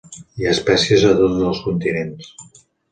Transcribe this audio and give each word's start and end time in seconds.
Hi 0.41 0.47
ha 0.47 0.53
espècies 0.53 1.05
a 1.11 1.13
tots 1.21 1.47
els 1.51 1.63
continents. 1.69 2.37